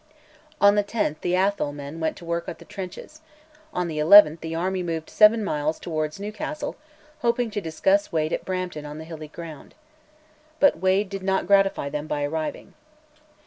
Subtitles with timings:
[0.59, 3.21] On the 10th the Atholl men went to work at the trenches;
[3.71, 6.75] on the 11th the army moved seven miles towards Newcastle,
[7.19, 9.75] hoping to discuss Wade at Brampton on hilly ground.
[10.59, 12.73] But Wade did not gratify them by arriving.